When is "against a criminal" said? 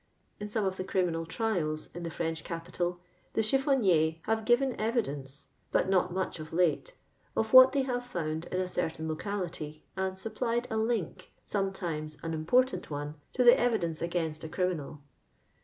14.01-15.01